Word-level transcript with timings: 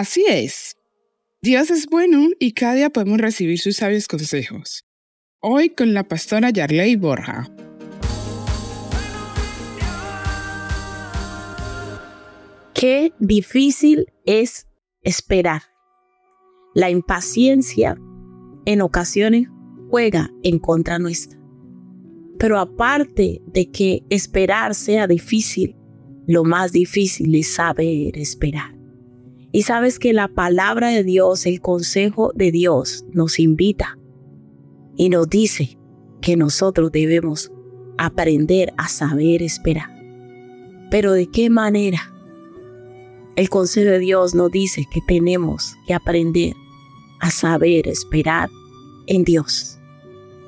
Así 0.00 0.24
es. 0.26 0.78
Dios 1.42 1.70
es 1.70 1.86
bueno 1.86 2.30
y 2.38 2.52
cada 2.52 2.72
día 2.72 2.88
podemos 2.88 3.18
recibir 3.18 3.58
sus 3.58 3.76
sabios 3.76 4.08
consejos. 4.08 4.86
Hoy 5.42 5.68
con 5.68 5.92
la 5.92 6.08
pastora 6.08 6.48
Yarley 6.48 6.96
Borja. 6.96 7.54
Qué 12.72 13.12
difícil 13.18 14.06
es 14.24 14.68
esperar. 15.02 15.64
La 16.74 16.88
impaciencia 16.88 17.98
en 18.64 18.80
ocasiones 18.80 19.48
juega 19.90 20.30
en 20.42 20.60
contra 20.60 20.98
nuestra. 20.98 21.38
Pero 22.38 22.58
aparte 22.58 23.42
de 23.48 23.70
que 23.70 24.02
esperar 24.08 24.74
sea 24.74 25.06
difícil, 25.06 25.76
lo 26.26 26.42
más 26.42 26.72
difícil 26.72 27.34
es 27.34 27.52
saber 27.52 28.16
esperar. 28.16 28.79
Y 29.52 29.62
sabes 29.62 29.98
que 29.98 30.12
la 30.12 30.28
palabra 30.28 30.90
de 30.90 31.02
Dios, 31.02 31.44
el 31.46 31.60
consejo 31.60 32.32
de 32.34 32.52
Dios 32.52 33.04
nos 33.12 33.38
invita 33.38 33.98
y 34.96 35.08
nos 35.08 35.28
dice 35.28 35.78
que 36.20 36.36
nosotros 36.36 36.92
debemos 36.92 37.50
aprender 37.98 38.72
a 38.76 38.88
saber 38.88 39.42
esperar. 39.42 39.90
Pero 40.90 41.12
¿de 41.12 41.26
qué 41.26 41.50
manera? 41.50 42.12
El 43.36 43.48
consejo 43.48 43.90
de 43.90 43.98
Dios 43.98 44.34
nos 44.34 44.50
dice 44.50 44.84
que 44.92 45.00
tenemos 45.06 45.74
que 45.86 45.94
aprender 45.94 46.54
a 47.20 47.30
saber 47.30 47.88
esperar 47.88 48.50
en 49.06 49.24
Dios. 49.24 49.78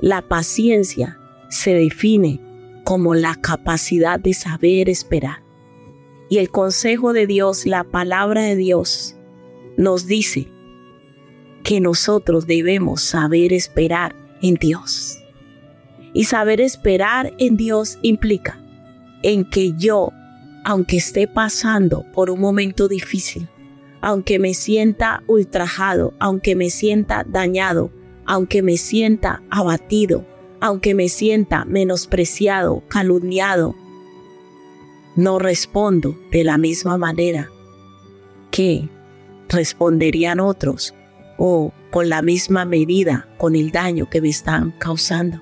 La 0.00 0.22
paciencia 0.22 1.18
se 1.48 1.74
define 1.74 2.40
como 2.84 3.14
la 3.14 3.34
capacidad 3.34 4.20
de 4.20 4.34
saber 4.34 4.88
esperar. 4.88 5.45
Y 6.28 6.38
el 6.38 6.50
consejo 6.50 7.12
de 7.12 7.26
Dios, 7.26 7.66
la 7.66 7.84
palabra 7.84 8.42
de 8.42 8.56
Dios, 8.56 9.16
nos 9.76 10.06
dice 10.06 10.48
que 11.62 11.80
nosotros 11.80 12.46
debemos 12.46 13.02
saber 13.02 13.52
esperar 13.52 14.14
en 14.42 14.54
Dios. 14.54 15.18
Y 16.12 16.24
saber 16.24 16.60
esperar 16.60 17.34
en 17.38 17.56
Dios 17.56 17.98
implica 18.02 18.62
en 19.22 19.48
que 19.48 19.72
yo, 19.76 20.12
aunque 20.64 20.96
esté 20.96 21.28
pasando 21.28 22.04
por 22.12 22.30
un 22.30 22.40
momento 22.40 22.88
difícil, 22.88 23.48
aunque 24.00 24.38
me 24.38 24.54
sienta 24.54 25.22
ultrajado, 25.26 26.14
aunque 26.18 26.54
me 26.54 26.70
sienta 26.70 27.24
dañado, 27.28 27.90
aunque 28.24 28.62
me 28.62 28.76
sienta 28.76 29.42
abatido, 29.50 30.24
aunque 30.60 30.94
me 30.94 31.08
sienta 31.08 31.64
menospreciado, 31.64 32.82
calumniado, 32.88 33.74
no 35.16 35.38
respondo 35.38 36.16
de 36.30 36.44
la 36.44 36.58
misma 36.58 36.98
manera 36.98 37.50
que 38.50 38.88
responderían 39.48 40.40
otros 40.40 40.94
o 41.38 41.72
con 41.90 42.08
la 42.08 42.22
misma 42.22 42.64
medida 42.64 43.28
con 43.38 43.56
el 43.56 43.70
daño 43.70 44.08
que 44.08 44.20
me 44.20 44.28
están 44.28 44.72
causando. 44.78 45.40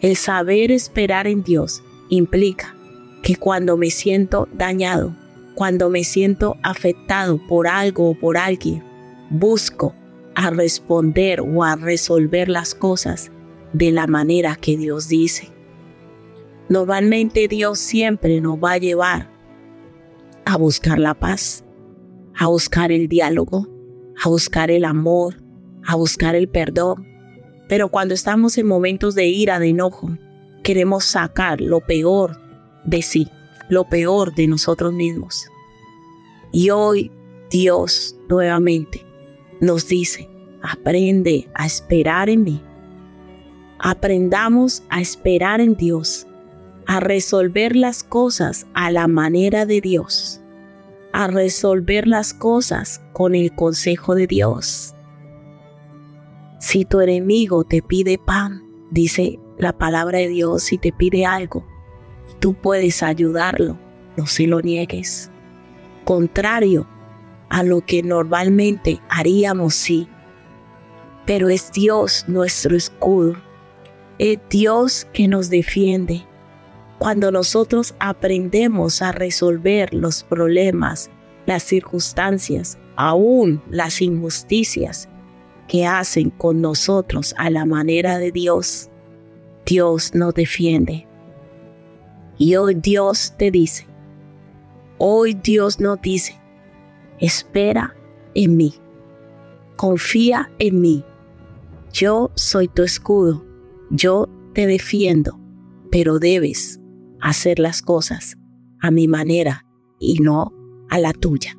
El 0.00 0.16
saber 0.16 0.70
esperar 0.70 1.26
en 1.26 1.42
Dios 1.42 1.82
implica 2.08 2.74
que 3.22 3.36
cuando 3.36 3.76
me 3.76 3.90
siento 3.90 4.48
dañado, 4.52 5.14
cuando 5.54 5.88
me 5.90 6.04
siento 6.04 6.56
afectado 6.62 7.40
por 7.48 7.66
algo 7.66 8.10
o 8.10 8.14
por 8.14 8.36
alguien, 8.36 8.82
busco 9.30 9.94
a 10.34 10.50
responder 10.50 11.40
o 11.40 11.64
a 11.64 11.76
resolver 11.76 12.48
las 12.48 12.74
cosas 12.74 13.30
de 13.72 13.90
la 13.90 14.06
manera 14.06 14.56
que 14.56 14.76
Dios 14.76 15.08
dice. 15.08 15.55
Normalmente 16.68 17.46
Dios 17.48 17.78
siempre 17.78 18.40
nos 18.40 18.56
va 18.58 18.72
a 18.72 18.78
llevar 18.78 19.30
a 20.44 20.56
buscar 20.56 20.98
la 20.98 21.14
paz, 21.14 21.64
a 22.36 22.46
buscar 22.48 22.90
el 22.90 23.08
diálogo, 23.08 23.68
a 24.22 24.28
buscar 24.28 24.70
el 24.70 24.84
amor, 24.84 25.42
a 25.86 25.94
buscar 25.94 26.34
el 26.34 26.48
perdón. 26.48 27.06
Pero 27.68 27.88
cuando 27.88 28.14
estamos 28.14 28.58
en 28.58 28.66
momentos 28.66 29.14
de 29.14 29.26
ira, 29.26 29.58
de 29.58 29.68
enojo, 29.68 30.10
queremos 30.62 31.04
sacar 31.04 31.60
lo 31.60 31.80
peor 31.80 32.40
de 32.84 33.02
sí, 33.02 33.28
lo 33.68 33.88
peor 33.88 34.34
de 34.34 34.48
nosotros 34.48 34.92
mismos. 34.92 35.46
Y 36.52 36.70
hoy 36.70 37.12
Dios 37.50 38.16
nuevamente 38.28 39.04
nos 39.60 39.86
dice, 39.86 40.28
aprende 40.62 41.48
a 41.54 41.66
esperar 41.66 42.28
en 42.28 42.42
mí. 42.42 42.62
Aprendamos 43.78 44.82
a 44.88 45.00
esperar 45.00 45.60
en 45.60 45.76
Dios 45.76 46.25
a 46.86 47.00
resolver 47.00 47.74
las 47.74 48.04
cosas 48.04 48.66
a 48.74 48.90
la 48.90 49.08
manera 49.08 49.66
de 49.66 49.80
Dios, 49.80 50.40
a 51.12 51.26
resolver 51.26 52.06
las 52.06 52.32
cosas 52.32 53.02
con 53.12 53.34
el 53.34 53.54
consejo 53.54 54.14
de 54.14 54.26
Dios. 54.26 54.94
Si 56.60 56.84
tu 56.84 57.00
enemigo 57.00 57.64
te 57.64 57.82
pide 57.82 58.18
pan, 58.18 58.62
dice 58.90 59.38
la 59.58 59.76
palabra 59.76 60.18
de 60.18 60.28
Dios, 60.28 60.62
si 60.62 60.78
te 60.78 60.92
pide 60.92 61.26
algo, 61.26 61.66
tú 62.38 62.54
puedes 62.54 63.02
ayudarlo, 63.02 63.78
no 64.16 64.26
se 64.26 64.46
lo 64.46 64.60
niegues. 64.60 65.30
Contrario 66.04 66.86
a 67.48 67.62
lo 67.62 67.80
que 67.80 68.02
normalmente 68.02 69.00
haríamos, 69.08 69.74
sí. 69.74 70.08
Pero 71.26 71.48
es 71.48 71.72
Dios 71.72 72.24
nuestro 72.28 72.76
escudo. 72.76 73.34
Es 74.18 74.38
Dios 74.48 75.06
que 75.12 75.28
nos 75.28 75.50
defiende 75.50 76.24
cuando 76.98 77.30
nosotros 77.30 77.94
aprendemos 77.98 79.02
a 79.02 79.12
resolver 79.12 79.92
los 79.92 80.24
problemas, 80.24 81.10
las 81.44 81.62
circunstancias, 81.62 82.78
aún 82.96 83.62
las 83.70 84.00
injusticias 84.00 85.08
que 85.68 85.86
hacen 85.86 86.30
con 86.30 86.60
nosotros 86.60 87.34
a 87.36 87.50
la 87.50 87.66
manera 87.66 88.18
de 88.18 88.32
Dios, 88.32 88.90
Dios 89.66 90.14
nos 90.14 90.32
defiende. 90.34 91.06
Y 92.38 92.56
hoy 92.56 92.74
Dios 92.74 93.34
te 93.36 93.50
dice, 93.50 93.86
hoy 94.98 95.34
Dios 95.34 95.80
nos 95.80 96.00
dice, 96.00 96.40
espera 97.18 97.94
en 98.34 98.56
mí, 98.56 98.74
confía 99.76 100.50
en 100.58 100.80
mí, 100.80 101.04
yo 101.92 102.30
soy 102.34 102.68
tu 102.68 102.82
escudo, 102.82 103.44
yo 103.90 104.28
te 104.54 104.66
defiendo, 104.66 105.38
pero 105.90 106.18
debes 106.18 106.80
hacer 107.20 107.58
las 107.58 107.82
cosas 107.82 108.36
a 108.80 108.90
mi 108.90 109.08
manera 109.08 109.66
y 109.98 110.18
no 110.20 110.52
a 110.88 110.98
la 110.98 111.12
tuya. 111.12 111.56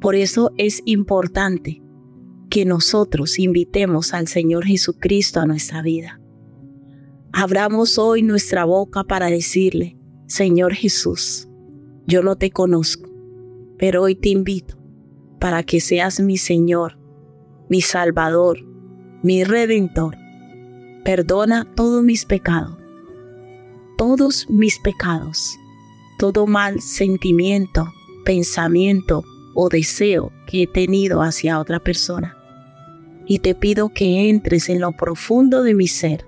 Por 0.00 0.14
eso 0.14 0.50
es 0.58 0.82
importante 0.84 1.82
que 2.50 2.64
nosotros 2.64 3.38
invitemos 3.38 4.12
al 4.12 4.28
Señor 4.28 4.64
Jesucristo 4.64 5.40
a 5.40 5.46
nuestra 5.46 5.80
vida. 5.80 6.20
Abramos 7.32 7.98
hoy 7.98 8.22
nuestra 8.22 8.64
boca 8.64 9.04
para 9.04 9.26
decirle, 9.26 9.96
Señor 10.26 10.74
Jesús, 10.74 11.48
yo 12.06 12.22
no 12.22 12.36
te 12.36 12.50
conozco, 12.50 13.08
pero 13.78 14.02
hoy 14.02 14.16
te 14.16 14.28
invito 14.28 14.76
para 15.40 15.62
que 15.62 15.80
seas 15.80 16.20
mi 16.20 16.36
Señor, 16.36 16.98
mi 17.70 17.80
Salvador, 17.80 18.58
mi 19.22 19.44
Redentor. 19.44 20.16
Perdona 21.04 21.72
todos 21.74 22.02
mis 22.02 22.26
pecados 22.26 22.81
todos 23.96 24.48
mis 24.48 24.78
pecados, 24.78 25.58
todo 26.18 26.46
mal 26.46 26.80
sentimiento, 26.80 27.92
pensamiento 28.24 29.24
o 29.54 29.68
deseo 29.68 30.32
que 30.46 30.62
he 30.62 30.66
tenido 30.66 31.22
hacia 31.22 31.58
otra 31.58 31.80
persona. 31.80 32.36
Y 33.26 33.38
te 33.38 33.54
pido 33.54 33.88
que 33.90 34.28
entres 34.28 34.68
en 34.68 34.80
lo 34.80 34.92
profundo 34.92 35.62
de 35.62 35.74
mi 35.74 35.86
ser, 35.86 36.26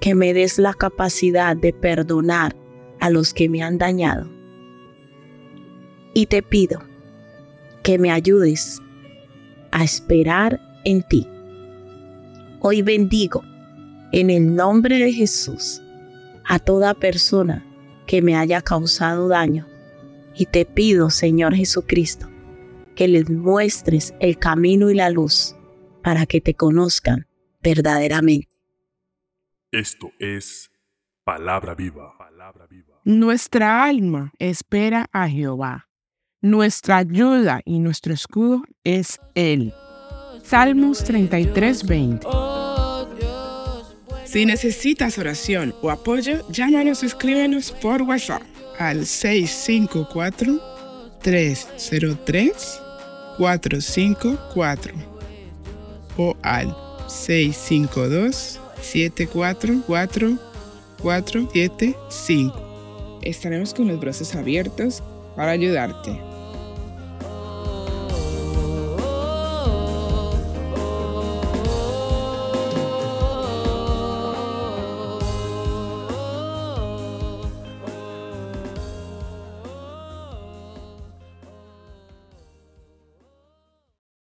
que 0.00 0.14
me 0.14 0.32
des 0.32 0.58
la 0.58 0.74
capacidad 0.74 1.56
de 1.56 1.72
perdonar 1.72 2.56
a 2.98 3.10
los 3.10 3.32
que 3.32 3.48
me 3.48 3.62
han 3.62 3.78
dañado. 3.78 4.28
Y 6.14 6.26
te 6.26 6.42
pido 6.42 6.82
que 7.82 7.98
me 7.98 8.10
ayudes 8.10 8.80
a 9.70 9.84
esperar 9.84 10.60
en 10.84 11.02
ti. 11.02 11.26
Hoy 12.60 12.82
bendigo 12.82 13.42
en 14.12 14.30
el 14.30 14.54
nombre 14.54 14.98
de 14.98 15.12
Jesús 15.12 15.80
a 16.50 16.58
toda 16.58 16.94
persona 16.94 17.64
que 18.08 18.22
me 18.22 18.34
haya 18.34 18.60
causado 18.60 19.28
daño. 19.28 19.68
Y 20.34 20.46
te 20.46 20.64
pido, 20.64 21.08
Señor 21.08 21.54
Jesucristo, 21.54 22.28
que 22.96 23.06
les 23.06 23.30
muestres 23.30 24.14
el 24.18 24.36
camino 24.36 24.90
y 24.90 24.94
la 24.94 25.10
luz 25.10 25.54
para 26.02 26.26
que 26.26 26.40
te 26.40 26.54
conozcan 26.54 27.28
verdaderamente. 27.62 28.48
Esto 29.70 30.10
es 30.18 30.72
palabra 31.22 31.76
viva. 31.76 32.14
Nuestra 33.04 33.84
alma 33.84 34.32
espera 34.40 35.06
a 35.12 35.28
Jehová. 35.28 35.88
Nuestra 36.40 36.96
ayuda 36.96 37.60
y 37.64 37.78
nuestro 37.78 38.12
escudo 38.12 38.64
es 38.82 39.20
Él. 39.36 39.72
Salmos 40.42 41.04
33, 41.04 41.86
20. 41.86 42.26
Si 44.30 44.46
necesitas 44.46 45.18
oración 45.18 45.74
o 45.82 45.90
apoyo, 45.90 46.46
llámanos 46.50 47.02
o 47.02 47.06
escríbenos 47.06 47.72
por 47.72 48.02
WhatsApp 48.02 48.42
al 48.78 49.04
654 49.04 50.60
303 51.20 52.80
454 53.36 54.94
o 56.16 56.36
al 56.42 56.76
652 57.08 58.60
744 58.80 60.38
475. 61.02 63.18
Estaremos 63.22 63.74
con 63.74 63.88
los 63.88 63.98
brazos 63.98 64.36
abiertos 64.36 65.02
para 65.34 65.50
ayudarte. 65.50 66.29